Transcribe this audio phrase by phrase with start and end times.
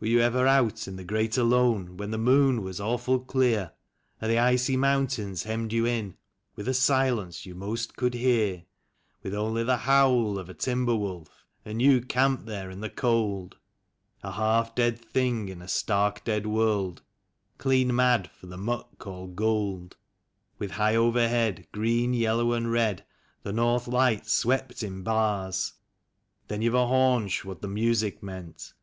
[0.00, 3.72] Were you ever out in the Great Alone, when the moon was awful clear,
[4.20, 6.18] And the icy mountains hemmed you in
[6.56, 8.64] with a silence you most could hear;
[9.22, 13.56] With only the howl of a timber wolf, and you camped there in the cold,
[14.22, 17.00] A half dead thing in a stark, dead world,
[17.56, 19.96] clean mad for the muck called gold;
[20.58, 23.06] While high overhead, green, yellow and red,
[23.42, 25.72] the North Lights swept in bars—
[26.48, 28.74] Then you've a haunch what the music meant